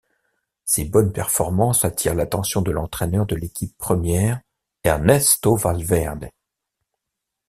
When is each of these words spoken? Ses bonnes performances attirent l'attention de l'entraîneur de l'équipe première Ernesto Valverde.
Ses 0.65 0.85
bonnes 0.85 1.13
performances 1.13 1.85
attirent 1.85 2.15
l'attention 2.15 2.63
de 2.63 2.71
l'entraîneur 2.71 3.27
de 3.27 3.35
l'équipe 3.35 3.77
première 3.77 4.41
Ernesto 4.83 5.55
Valverde. 5.55 6.31